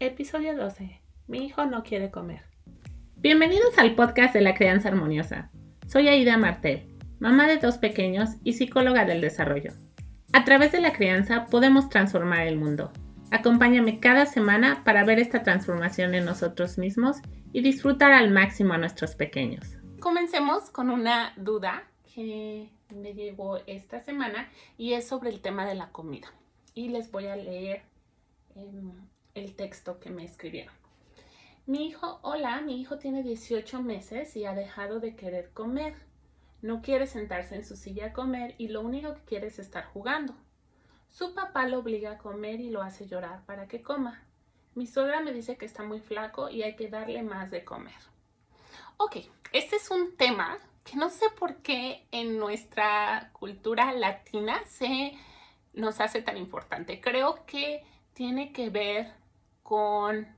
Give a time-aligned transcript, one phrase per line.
[0.00, 1.00] Episodio 12.
[1.28, 2.42] Mi hijo no quiere comer.
[3.14, 5.52] Bienvenidos al podcast de la crianza armoniosa.
[5.86, 6.88] Soy Aida Martel,
[7.20, 9.72] mamá de dos pequeños y psicóloga del desarrollo.
[10.32, 12.92] A través de la crianza podemos transformar el mundo.
[13.30, 17.18] Acompáñame cada semana para ver esta transformación en nosotros mismos
[17.52, 19.76] y disfrutar al máximo a nuestros pequeños.
[20.00, 25.76] Comencemos con una duda que me llegó esta semana y es sobre el tema de
[25.76, 26.34] la comida.
[26.74, 27.82] Y les voy a leer
[28.56, 28.92] em,
[29.34, 30.74] el texto que me escribieron.
[31.66, 35.94] Mi hijo, hola, mi hijo tiene 18 meses y ha dejado de querer comer.
[36.62, 39.84] No quiere sentarse en su silla a comer y lo único que quiere es estar
[39.86, 40.34] jugando.
[41.10, 44.22] Su papá lo obliga a comer y lo hace llorar para que coma.
[44.74, 47.94] Mi suegra me dice que está muy flaco y hay que darle más de comer.
[48.96, 49.16] Ok,
[49.52, 55.12] este es un tema que no sé por qué en nuestra cultura latina se
[55.72, 57.00] nos hace tan importante.
[57.00, 59.23] Creo que tiene que ver
[59.64, 60.28] con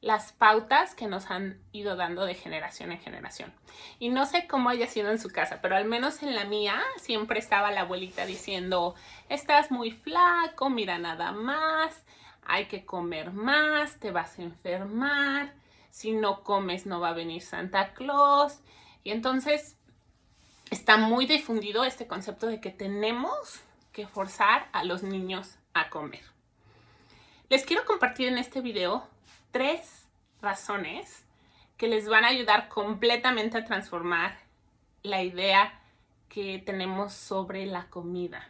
[0.00, 3.52] las pautas que nos han ido dando de generación en generación.
[3.98, 6.80] Y no sé cómo haya sido en su casa, pero al menos en la mía
[6.96, 8.94] siempre estaba la abuelita diciendo,
[9.28, 12.04] estás muy flaco, mira nada más,
[12.44, 15.54] hay que comer más, te vas a enfermar,
[15.90, 18.60] si no comes no va a venir Santa Claus.
[19.04, 19.76] Y entonces
[20.70, 23.60] está muy difundido este concepto de que tenemos
[23.92, 26.31] que forzar a los niños a comer.
[27.52, 29.06] Les quiero compartir en este video
[29.50, 30.08] tres
[30.40, 31.26] razones
[31.76, 34.38] que les van a ayudar completamente a transformar
[35.02, 35.78] la idea
[36.30, 38.48] que tenemos sobre la comida.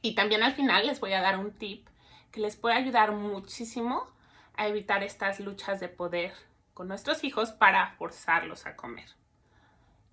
[0.00, 1.88] Y también al final les voy a dar un tip
[2.30, 4.06] que les puede ayudar muchísimo
[4.54, 6.32] a evitar estas luchas de poder
[6.74, 9.08] con nuestros hijos para forzarlos a comer.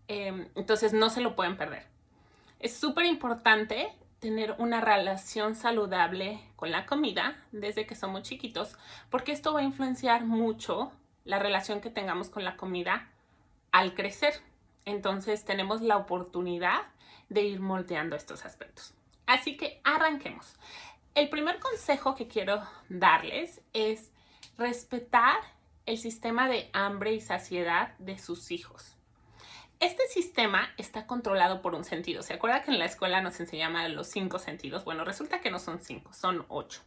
[0.07, 1.85] Em, entonces no se lo pueden perder.
[2.57, 3.93] Es súper importante
[4.25, 8.75] tener una relación saludable con la comida desde que somos chiquitos,
[9.11, 10.91] porque esto va a influenciar mucho
[11.25, 13.07] la relación que tengamos con la comida
[13.71, 14.33] al crecer.
[14.83, 16.81] Entonces tenemos la oportunidad
[17.29, 18.95] de ir moldeando estos aspectos.
[19.27, 20.55] Así que arranquemos.
[21.13, 24.11] El primer consejo que quiero darles es
[24.57, 25.37] respetar
[25.85, 28.94] el sistema de hambre y saciedad de sus hijos.
[29.79, 32.21] Este sistema está controlado por un sentido.
[32.23, 34.85] ¿Se acuerda que en la escuela nos enseñaban los cinco sentidos?
[34.85, 36.81] Bueno, resulta que no son cinco, son ocho.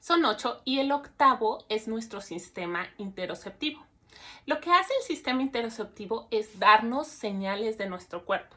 [0.00, 3.84] Son ocho y el octavo es nuestro sistema interoceptivo.
[4.46, 8.56] Lo que hace el sistema interoceptivo es darnos señales de nuestro cuerpo.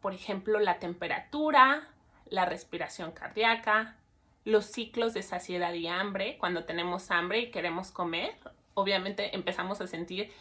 [0.00, 1.88] Por ejemplo, la temperatura,
[2.26, 3.96] la respiración cardíaca,
[4.44, 6.38] los ciclos de saciedad y hambre.
[6.38, 8.34] Cuando tenemos hambre y queremos comer,
[8.74, 10.32] obviamente empezamos a sentir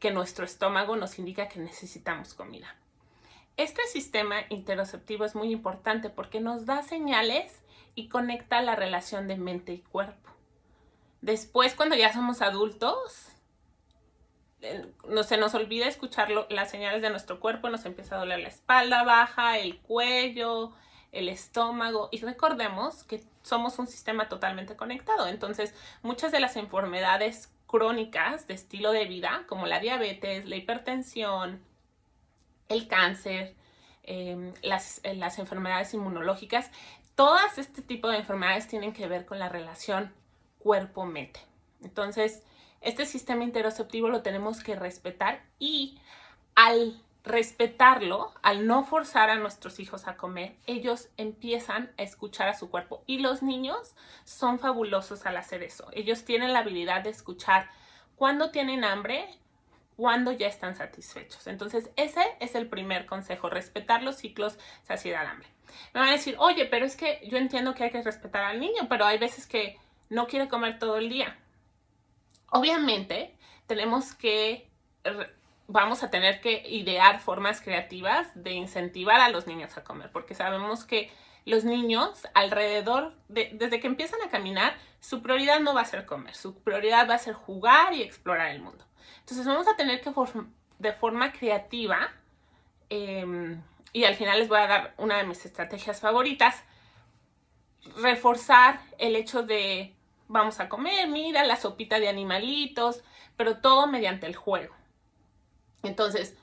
[0.00, 2.76] que nuestro estómago nos indica que necesitamos comida.
[3.56, 7.60] Este sistema interoceptivo es muy importante porque nos da señales
[7.94, 10.30] y conecta la relación de mente y cuerpo.
[11.20, 13.32] Después, cuando ya somos adultos,
[14.60, 18.40] eh, no se nos olvida escuchar las señales de nuestro cuerpo, nos empieza a doler
[18.40, 20.72] la espalda baja, el cuello,
[21.12, 25.26] el estómago y recordemos que somos un sistema totalmente conectado.
[25.26, 31.62] Entonces, muchas de las enfermedades crónicas de estilo de vida, como la diabetes, la hipertensión,
[32.68, 33.54] el cáncer,
[34.02, 36.70] em, las, eh, las enfermedades inmunológicas,
[37.14, 40.12] todas este tipo de enfermedades tienen que ver con la relación
[40.58, 41.40] cuerpo-mente.
[41.82, 42.42] Entonces,
[42.80, 46.00] este sistema interoceptivo lo tenemos que respetar y
[46.54, 52.54] al respetarlo, al no forzar a nuestros hijos a comer, ellos empiezan a escuchar a
[52.54, 53.02] su cuerpo.
[53.06, 53.94] Y los niños
[54.24, 55.88] son fabulosos al hacer eso.
[55.92, 57.70] Ellos tienen la habilidad de escuchar
[58.16, 59.28] cuando tienen hambre,
[59.96, 61.46] cuando ya están satisfechos.
[61.46, 65.48] Entonces, ese es el primer consejo, respetar los ciclos saciedad-hambre.
[65.92, 68.60] Me van a decir, oye, pero es que yo entiendo que hay que respetar al
[68.60, 69.78] niño, pero hay veces que
[70.08, 71.38] no quiere comer todo el día.
[72.50, 74.70] Obviamente, tenemos que
[75.68, 80.34] vamos a tener que idear formas creativas de incentivar a los niños a comer, porque
[80.34, 81.12] sabemos que
[81.44, 86.06] los niños alrededor, de, desde que empiezan a caminar, su prioridad no va a ser
[86.06, 88.84] comer, su prioridad va a ser jugar y explorar el mundo.
[89.20, 90.10] Entonces vamos a tener que
[90.78, 92.10] de forma creativa,
[92.88, 93.62] em,
[93.92, 96.64] y al final les voy a dar una de mis estrategias favoritas,
[97.96, 99.94] reforzar el hecho de
[100.28, 103.02] vamos a comer, mira la sopita de animalitos,
[103.36, 104.74] pero todo mediante el juego.
[105.82, 106.36] Entonces,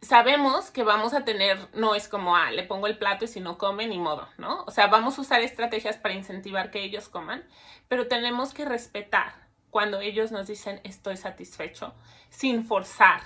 [0.00, 3.40] sabemos que vamos a tener, no es como, ah, le pongo el plato y si
[3.40, 4.64] no come, ni modo, ¿no?
[4.66, 7.44] O sea, vamos a usar estrategias para incentivar que ellos coman,
[7.88, 11.94] pero tenemos que respetar cuando ellos nos dicen estoy satisfecho,
[12.30, 13.22] sin forzar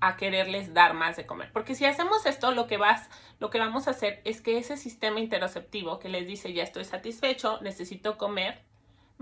[0.00, 1.52] a quererles dar más de comer.
[1.52, 3.08] Porque si hacemos esto, lo que, vas,
[3.38, 6.84] lo que vamos a hacer es que ese sistema interoceptivo que les dice ya estoy
[6.84, 8.62] satisfecho, necesito comer,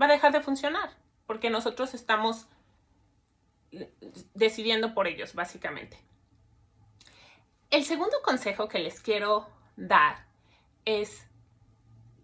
[0.01, 0.89] va a dejar de funcionar,
[1.25, 2.47] porque nosotros estamos
[4.33, 5.97] decidiendo por ellos, básicamente.
[7.69, 10.25] El segundo consejo que les quiero dar
[10.85, 11.27] es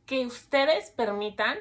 [0.06, 1.58] que ustedes permitan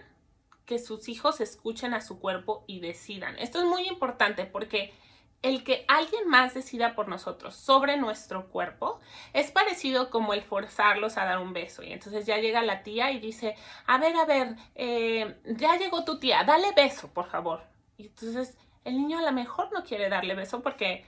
[0.65, 3.39] que sus hijos escuchen a su cuerpo y decidan.
[3.39, 4.95] Esto es muy importante porque
[5.43, 8.99] el que alguien más decida por nosotros sobre nuestro cuerpo
[9.35, 11.83] es parecido como el forzarlos a dar un beso.
[11.83, 13.55] Y entonces ya llega la tía y dice,
[13.87, 17.63] a ver, a ver, eh, ya llegó tu tía, dale beso, por favor.
[17.99, 21.05] Y entonces el niño a lo mejor no quiere darle beso porque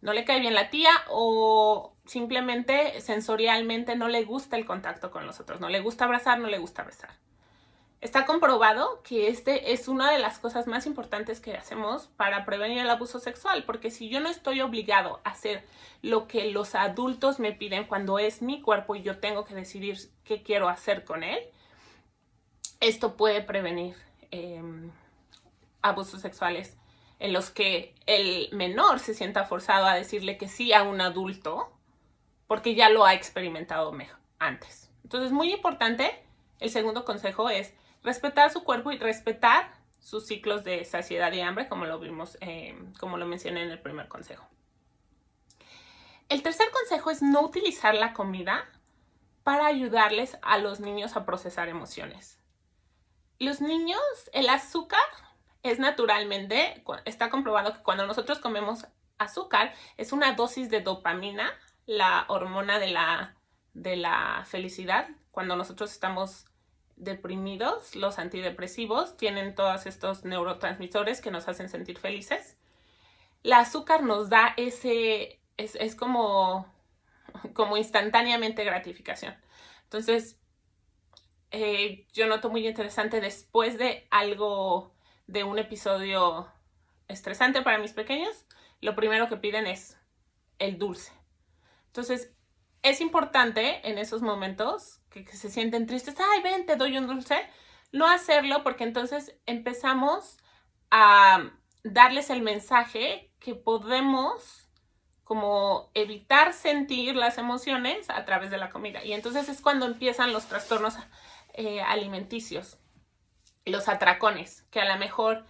[0.00, 5.26] no le cae bien la tía o simplemente sensorialmente no le gusta el contacto con
[5.26, 7.10] los otros, no le gusta abrazar, no le gusta besar.
[8.00, 12.78] Está comprobado que este es una de las cosas más importantes que hacemos para prevenir
[12.78, 15.64] el abuso sexual, porque si yo no estoy obligado a hacer
[16.00, 19.98] lo que los adultos me piden cuando es mi cuerpo y yo tengo que decidir
[20.22, 21.40] qué quiero hacer con él,
[22.78, 23.96] esto puede prevenir
[24.30, 24.92] em,
[25.82, 26.76] abusos sexuales
[27.18, 31.72] en los que el menor se sienta forzado a decirle que sí a un adulto
[32.46, 33.92] porque ya lo ha experimentado
[34.38, 34.90] antes.
[35.02, 36.24] Entonces, muy importante,
[36.60, 41.68] el segundo consejo es respetar su cuerpo y respetar sus ciclos de saciedad y hambre,
[41.68, 44.48] como lo vimos, eh, como lo mencioné en el primer consejo.
[46.28, 48.68] El tercer consejo es no utilizar la comida
[49.44, 52.38] para ayudarles a los niños a procesar emociones.
[53.38, 54.00] Los niños,
[54.32, 55.00] el azúcar
[55.70, 58.86] es naturalmente, está comprobado que cuando nosotros comemos
[59.18, 61.52] azúcar es una dosis de dopamina,
[61.86, 63.36] la hormona de la,
[63.74, 65.08] de la felicidad.
[65.30, 66.46] Cuando nosotros estamos
[66.96, 72.56] deprimidos, los antidepresivos tienen todos estos neurotransmisores que nos hacen sentir felices.
[73.44, 76.66] El azúcar nos da ese, es, es como,
[77.54, 79.36] como instantáneamente gratificación.
[79.84, 80.38] Entonces,
[81.50, 84.92] eh, yo noto muy interesante después de algo
[85.28, 86.50] de un episodio
[87.06, 88.46] estresante para mis pequeños,
[88.80, 89.96] lo primero que piden es
[90.58, 91.12] el dulce.
[91.86, 92.32] Entonces,
[92.82, 97.38] es importante en esos momentos que, se sienten tristes, ay, ven, te doy un dulce,
[97.92, 100.38] no hacerlo porque entonces empezamos
[100.90, 101.50] a
[101.84, 104.68] darles el mensaje que podemos
[105.24, 109.04] como evitar sentir las emociones a través de la comida.
[109.04, 110.94] Y entonces es cuando empiezan los trastornos
[111.52, 112.78] eh, alimenticios
[113.68, 115.44] los atracones, que a lo mejor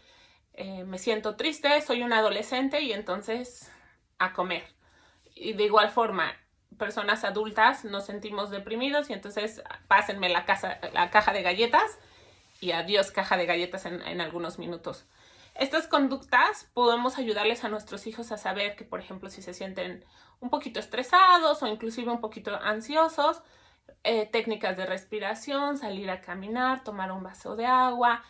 [0.55, 3.70] eh, me siento triste, soy un adolescente y entonces
[4.19, 4.65] a comer.
[5.35, 6.35] Y de igual forma,
[6.76, 11.99] personas adultas nos sentimos deprimidos y entonces pásenme la, casa, la caja de galletas
[12.61, 15.06] y adiós caja de galletas en, en algunos minutos.
[15.55, 20.05] Estas conductas podemos ayudarles a nuestros hijos a saber que, por ejemplo, si se sienten
[20.41, 23.43] un poquito estresados o inclusive un poquito ansiosos,
[24.08, 28.25] eh, técnicas de respiración, salir a caminar, tomar un vaso de agua,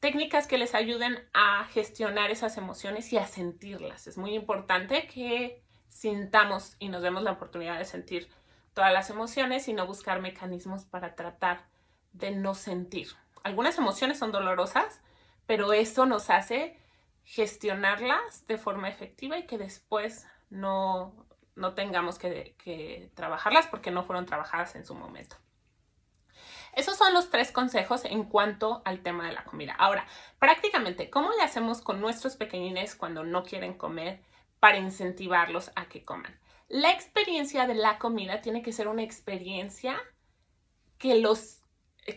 [0.00, 4.08] técnicas que les ayuden a gestionar esas emociones y a sentirlas.
[4.08, 8.28] Es muy importante que sintamos y nos demos la oportunidad de sentir
[8.74, 11.68] todas las emociones y no buscar mecanismos para tratar
[12.12, 13.10] de no sentir.
[13.44, 15.00] Algunas emociones son dolorosas,
[15.46, 16.76] pero eso nos hace
[17.22, 21.14] gestionarlas de forma efectiva y que después no,
[21.60, 25.36] no tengamos que, trabajarlas porque no fueron trabajadas en su momento.
[26.74, 29.74] Esos son los tres consejos en cuanto al tema de la comida.
[29.78, 30.06] Ahora,
[30.38, 34.20] prácticamente, ¿cómo le hacemos con nuestros pequeñines cuando no quieren comer
[34.60, 36.38] para incentivarlos a que coman?
[36.68, 40.00] La experiencia de la comida tiene que ser una experiencia
[40.98, 41.62] que los,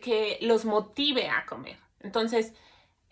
[0.02, 1.80] que los motive a comer.
[2.00, 2.54] Entonces,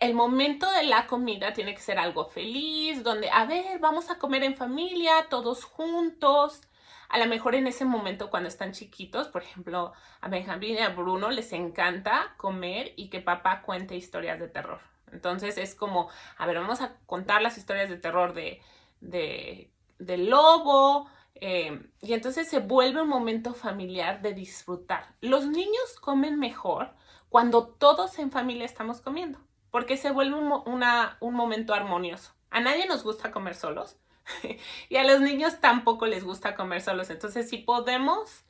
[0.02, 4.18] el momento de la comida tiene que ser algo feliz, donde, a ver, vamos a
[4.18, 6.60] comer en familia, todos juntos.
[7.08, 10.88] A lo mejor en ese momento cuando están chiquitos, por ejemplo, a Benjamín y a
[10.88, 14.80] Bruno les encanta comer y que papá cuente historias de terror.
[15.12, 18.60] Entonces es como, a ver, vamos a contar las historias de terror de,
[19.00, 21.08] de, lobo.
[21.36, 25.14] Eh, y entonces se vuelve un momento familiar de disfrutar.
[25.20, 26.92] Los niños comen mejor
[27.28, 29.38] cuando todos en familia estamos comiendo
[29.72, 32.34] porque se vuelve un, momento armonioso.
[32.50, 33.96] A nadie nos gusta comer solos
[34.90, 37.08] y a los niños tampoco les gusta comer solos.
[37.08, 38.44] Entonces, si podemos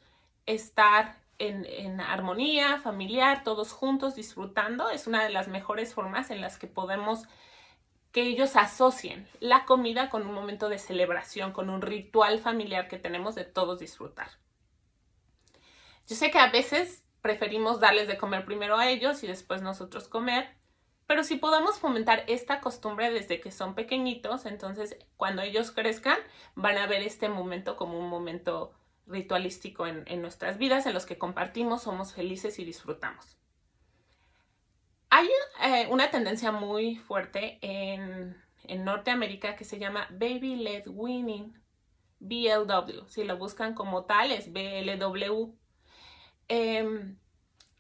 [0.47, 6.59] estar en, armonía familiar, todos juntos disfrutando, es una de las mejores formas en las
[6.59, 7.23] que podemos
[8.11, 12.99] que ellos asocien la comida con un momento de celebración, con un ritual familiar que
[12.99, 14.29] tenemos de todos disfrutar.
[16.09, 20.09] Yo sé que a veces preferimos darles de comer primero a ellos y después nosotros
[20.09, 20.62] comer,
[21.13, 26.17] pero si podemos fomentar esta costumbre desde que son pequeñitos, entonces cuando ellos crezcan
[26.55, 28.73] van a ver este momento como un momento
[29.07, 33.37] ritualístico en, nuestras vidas, en los que compartimos, somos felices y disfrutamos.
[35.11, 35.29] Hay
[35.63, 41.63] eh, una tendencia muy fuerte en, en Norteamérica que se llama Baby Led Weaning,
[42.21, 43.07] BLW.
[43.09, 45.55] Si lo buscan como tal, es BLW.
[46.49, 47.19] Em,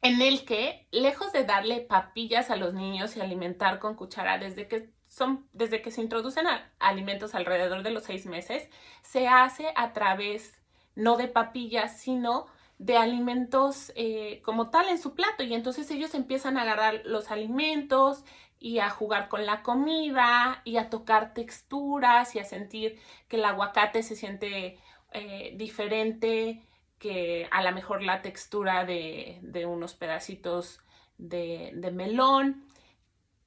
[0.03, 4.67] en el que, lejos de darle papillas a los niños y alimentar con cuchara desde
[4.67, 6.47] que son, desde que se introducen
[6.81, 8.69] alimentos alrededor de los seis meses,
[9.03, 10.59] se hace a través
[10.97, 12.47] no de papillas, sino
[12.79, 15.45] de alimentos eh, como tal en su plato.
[15.45, 18.25] Y entonces ellos empiezan a agarrar los alimentos
[18.59, 23.45] y a jugar con la comida y a tocar texturas y a sentir que el
[23.45, 24.79] aguacate se siente
[25.13, 26.63] eh, diferente
[27.03, 30.79] que a lo mejor la textura de, unos pedacitos
[31.19, 32.65] de, de, melón.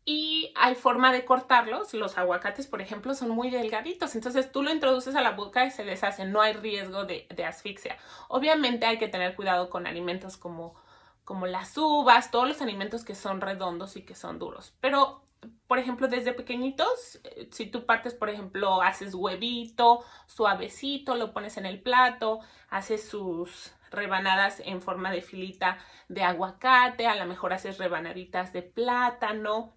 [0.03, 1.93] Y hay forma de cortarlos.
[1.93, 4.13] Los aguacates, por ejemplo, son muy delgaditos.
[4.13, 6.25] Entonces tú lo introduces a la boca y se deshace.
[6.25, 7.97] No hay riesgo de, asfixia.
[8.27, 10.75] Obviamente hay que tener cuidado con alimentos como,
[11.23, 14.73] como las uvas, todos los alimentos que son redondos y que son duros.
[14.81, 15.23] Pero
[15.67, 21.57] por ejemplo, desde pequeñitos, eh, si tú partes, por ejemplo, haces huevito, suavecito, lo pones
[21.57, 27.53] en el plato, haces sus rebanadas en forma de filita de aguacate, a lo mejor
[27.53, 29.73] haces rebanaditas de plátano.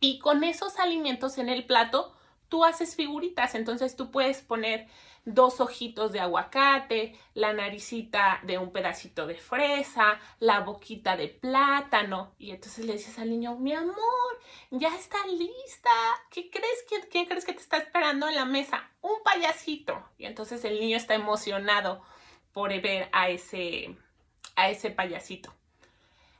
[0.00, 2.14] Y con esos alimentos en el plato,
[2.48, 3.54] tú haces figuritas.
[3.54, 4.88] Entonces tú puedes poner
[5.24, 12.34] dos ojitos de aguacate, la naricita de un pedacito de fresa, la boquita de plátano.
[12.38, 13.96] Y entonces le dices al niño, mi amor,
[14.70, 15.90] ya está lista.
[16.30, 16.84] ¿Qué crees?
[16.88, 18.90] ¿Quién, ¿Quién crees que te está esperando en la mesa?
[19.00, 20.02] Un payasito.
[20.18, 22.02] Y entonces el niño está emocionado
[22.52, 23.96] por ver a ese,
[24.56, 25.52] a ese payasito.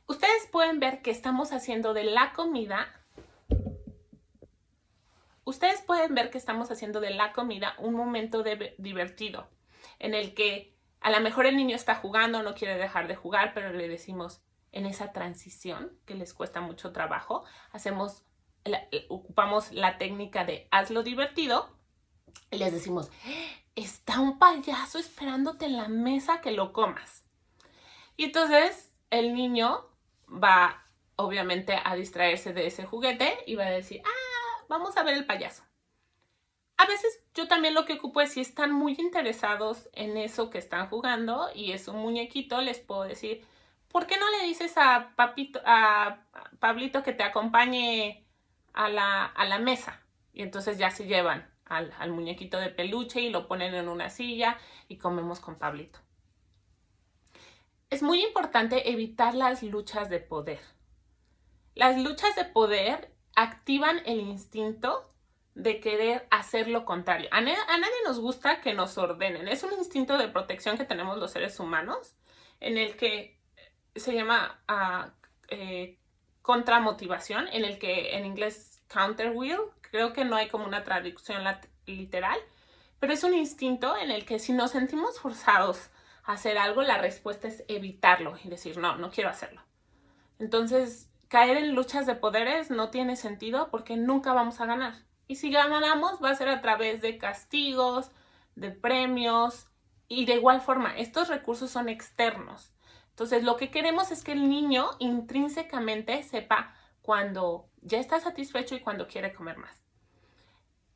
[0.05, 3.02] Ustedes pueden ver que estamos haciendo de la comida
[5.45, 8.43] ustedes pueden ver que estamos haciendo de la comida un momento
[8.77, 9.47] divertido
[9.99, 13.53] en el que a lo mejor el niño está jugando, no quiere dejar de jugar,
[13.53, 18.23] pero le decimos en esa transición que les cuesta mucho trabajo, hacemos,
[19.09, 21.69] ocupamos la técnica de hazlo divertido
[22.49, 23.11] y les decimos,
[23.75, 27.23] está un payaso esperándote en la mesa que lo comas.
[28.15, 29.89] Y entonces el niño
[30.27, 30.85] va
[31.15, 34.22] obviamente a distraerse de ese juguete y va a decir, ah,
[34.73, 35.63] vamos a ver el payaso.
[36.77, 40.57] A veces yo también lo que ocupo es si están muy interesados en eso que
[40.57, 43.45] están jugando y es un muñequito, les puedo decir,
[43.89, 46.25] ¿por qué no le dices a, Papito, a
[46.59, 48.25] Pablito que te acompañe
[48.73, 50.01] a la, a la mesa?
[50.33, 54.09] Y entonces ya se llevan al, al muñequito de peluche y lo ponen en una
[54.09, 55.99] silla y comemos con Pablito.
[57.91, 60.61] Es muy importante evitar las luchas de poder.
[61.75, 65.09] Las luchas de poder activan el instinto
[65.55, 67.29] de querer hacer lo contrario.
[67.31, 69.47] A, nadie nos gusta que nos ordenen.
[69.47, 72.15] Es un instinto de protección que tenemos los seres humanos
[72.59, 73.39] en el que
[73.95, 75.09] se llama uh,
[75.49, 75.99] eh,
[76.41, 81.43] contramotivación, en el que en inglés counter will, creo que no hay como una traducción
[81.85, 82.39] literal,
[82.99, 85.89] pero es un instinto en el que si nos sentimos forzados
[86.23, 89.61] a hacer algo, la respuesta es evitarlo y decir, no, no quiero hacerlo.
[90.39, 94.93] Entonces, caer en luchas de poderes no tiene sentido porque nunca vamos a ganar.
[95.25, 98.11] Y si ganamos va a ser a través de castigos,
[98.53, 99.65] de premios
[100.07, 102.71] y de igual forma, estos recursos son externos.
[103.09, 108.81] Entonces, lo que queremos es que el niño intrínsecamente sepa cuando ya está satisfecho y
[108.81, 109.83] cuando quiere comer más.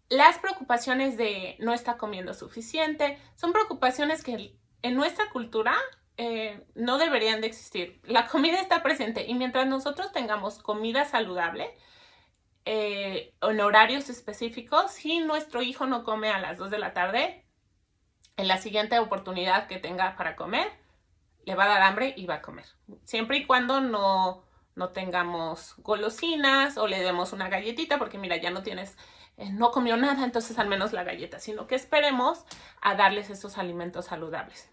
[0.07, 5.75] Las preocupaciones de no está comiendo suficiente son preocupaciones que en nuestra cultura
[6.17, 8.01] eh, no deberían de existir.
[8.03, 11.77] La comida está presente y mientras nosotros tengamos comida saludable
[12.65, 17.45] eh, en horarios específicos, si nuestro hijo no come a las 2 de la tarde,
[18.35, 20.67] en la siguiente oportunidad que tenga para comer,
[21.45, 22.65] le va a dar hambre y va a comer.
[23.03, 24.43] Siempre y cuando no,
[24.75, 28.97] no tengamos golosinas o le demos una galletita, porque mira, ya no tienes,
[29.37, 32.43] eh, no comió nada, entonces al menos la galleta, sino que esperemos
[32.81, 34.69] a darles esos alimentos saludables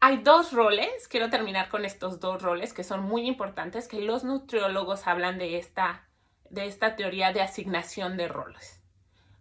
[0.00, 4.24] hay dos roles, quiero terminar con estos dos roles que son muy importantes, que los
[4.24, 6.08] nutriólogos hablan de esta,
[6.48, 8.80] de esta teoría de asignación de roles.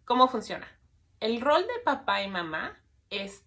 [0.03, 0.67] ¿Cómo funciona?
[1.21, 2.77] El rol de papá y mamá
[3.09, 3.45] es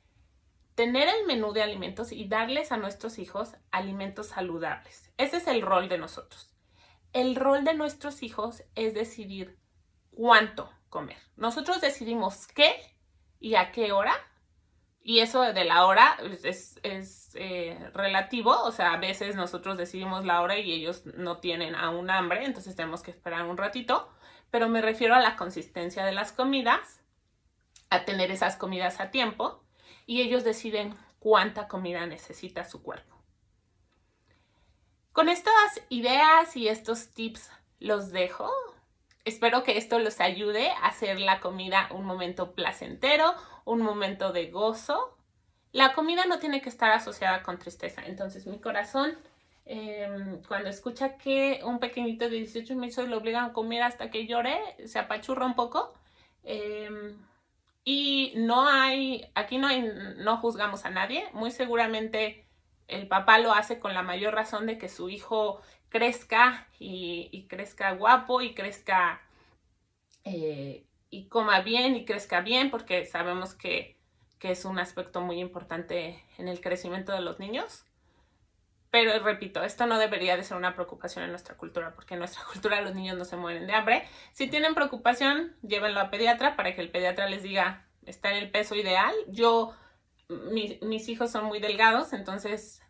[0.75, 5.13] tener el menú de alimentos y darles a nuestros hijos alimentos saludables.
[5.19, 6.55] Ese es el rol de nosotros.
[7.13, 9.59] El rol de nuestros hijos es decidir
[10.13, 11.19] cuánto comer.
[11.37, 12.75] Nosotros decidimos qué
[13.39, 14.15] y a qué hora
[15.05, 16.79] y eso de la hora es,
[17.35, 22.11] eh, relativo, o sea, a veces nosotros decidimos la hora y ellos no tienen aún
[22.11, 24.09] hambre, entonces tenemos que esperar un ratito,
[24.51, 27.01] pero me refiero a la consistencia de las comidas,
[27.91, 29.65] a tener esas comidas a tiempo
[30.07, 33.17] y ellos deciden cuánta comida necesita su cuerpo.
[35.13, 38.51] Con estas ideas y estos tips los dejo.
[39.25, 44.51] Espero que esto los ayude a hacer la comida un momento placentero, un momento de
[44.51, 45.17] gozo.
[45.73, 48.03] La comida no tiene que estar asociada con tristeza.
[48.05, 49.17] Entonces mi corazón,
[49.65, 54.27] em, cuando escucha que un pequeñito de 18 meses lo obligan a comer hasta que
[54.27, 55.95] llore, se apachurra un poco.
[56.43, 57.17] Em,
[57.85, 59.83] y no hay, aquí no, hay,
[60.19, 61.29] no juzgamos a nadie.
[61.33, 62.45] Muy seguramente
[62.93, 67.93] el papá lo hace con la mayor razón de que su hijo crezca y, crezca
[67.93, 69.21] guapo y crezca
[70.25, 74.01] eh, y coma bien y crezca bien porque sabemos que,
[74.41, 77.85] es un aspecto muy importante en el crecimiento de los niños.
[78.91, 82.43] Pero repito, esto no debería de ser una preocupación en nuestra cultura, porque en nuestra
[82.53, 84.03] cultura los niños no se mueren de hambre.
[84.33, 88.51] Si tienen preocupación, llévenlo a pediatra para que el pediatra les diga, está en el
[88.51, 89.15] peso ideal.
[89.29, 89.75] Yo,
[90.29, 92.83] mis hijos son muy delgados, entonces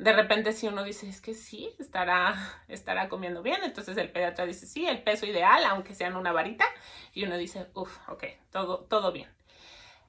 [0.00, 2.34] de repente si uno dice, es que sí, estará,
[2.68, 6.64] estará comiendo bien, entonces el pediatra dice, sí, el peso ideal, aunque sean una varita,
[7.12, 9.28] y uno dice, uff, ok, todo, todo bien.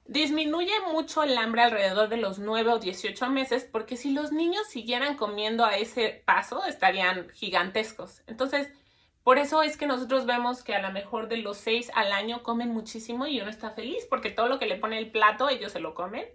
[0.06, 4.68] Disminuye mucho el hambre alrededor de los 9 o 18 meses porque si los niños
[4.68, 8.24] siguieran comiendo a ese paso estarían gigantescos.
[8.28, 8.70] Entonces,
[9.24, 12.42] por eso es que nosotros vemos que a lo mejor de los 6 al año
[12.42, 15.72] comen muchísimo y uno está feliz porque todo lo que le pone el plato ellos
[15.72, 16.26] se lo comen.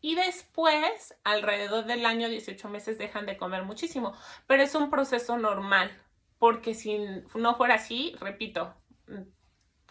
[0.00, 4.14] Y después, alrededor del año 18 meses, dejan de comer muchísimo.
[4.46, 5.90] Pero es un proceso normal,
[6.38, 6.98] porque si
[7.34, 8.74] no fuera así, repito,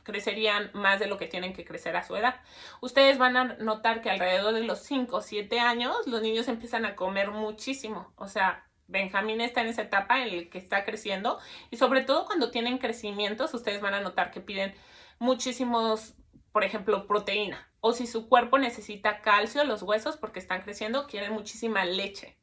[0.03, 2.39] crecerían más de lo que tienen que crecer a su edad.
[2.79, 6.85] Ustedes van a notar que alrededor de los 5 o 7 años los niños empiezan
[6.85, 8.13] a comer muchísimo.
[8.15, 11.39] O sea, Benjamín está en esa etapa en la que está creciendo
[11.71, 14.75] y sobre todo cuando tienen crecimientos, ustedes van a notar que piden
[15.19, 16.13] muchísimos,
[16.51, 21.33] por ejemplo, proteína o si su cuerpo necesita calcio, los huesos porque están creciendo, quieren
[21.33, 22.35] muchísima leche.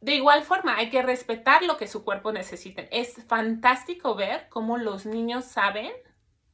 [0.00, 2.82] De igual forma, hay que respetar lo que su cuerpo necesita.
[2.90, 5.92] Es fantástico ver cómo los niños saben,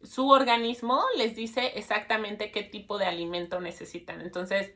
[0.03, 4.21] su organismo les dice exactamente qué tipo de alimento necesitan.
[4.21, 4.75] Entonces,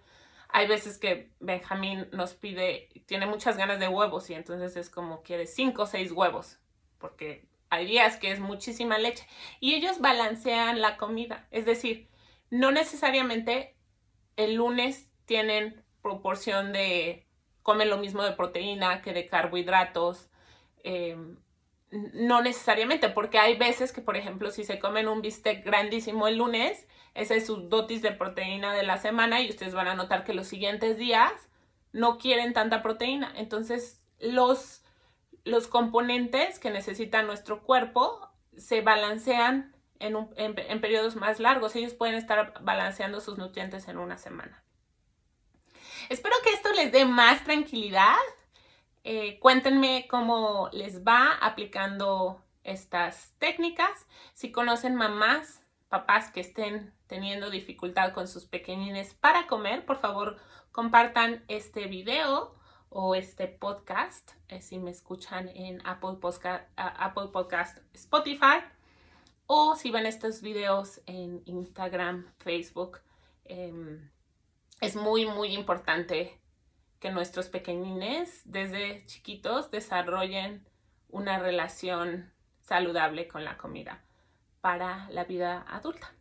[0.49, 5.23] hay veces que Benjamín nos pide, tiene muchas ganas de huevos y entonces es como
[5.23, 6.59] quiere cinco o seis huevos,
[6.99, 9.27] porque hay días que es muchísima leche.
[9.61, 12.09] Y ellos balancean la comida, es decir,
[12.51, 13.77] no necesariamente
[14.37, 17.27] el lunes tienen proporción de,
[17.63, 20.31] comen lo mismo de proteína que de carbohidratos.
[20.85, 21.37] Em,
[21.91, 26.37] no necesariamente, porque hay veces que, por ejemplo, si se comen un bistec grandísimo el
[26.37, 30.25] lunes, ese es su dosis de proteína de la semana y ustedes van a notar
[30.25, 31.33] que los siguientes días
[31.93, 33.33] no quieren tanta proteína.
[33.37, 34.85] Entonces, los,
[35.45, 41.75] los componentes que necesita nuestro cuerpo se balancean en, periodos más largos.
[41.75, 44.63] Ellos pueden estar balanceando sus nutrientes en una semana.
[46.11, 48.15] Espero que esto les dé más tranquilidad.
[49.05, 54.07] Eh, cuéntenme cómo les va aplicando estas técnicas.
[54.35, 60.37] Si conocen mamás, papás que estén teniendo dificultad con sus pequeñines para comer, por favor
[60.73, 62.55] compartan este video
[62.89, 68.61] o este podcast eh, si me escuchan en Apple Podcast, Apple Podcast Spotify
[69.47, 73.01] o si ven estos videos en Instagram, Facebook.
[73.45, 74.11] Em,
[74.81, 76.41] es muy, muy importante
[76.99, 80.67] que nuestros pequeñines desde chiquitos desarrollen
[81.09, 84.06] una relación saludable con la comida
[84.67, 86.13] para la vida adulta.